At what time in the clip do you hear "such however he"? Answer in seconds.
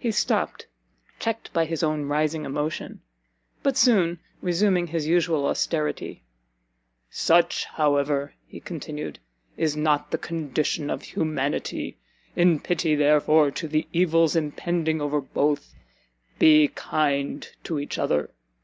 7.08-8.58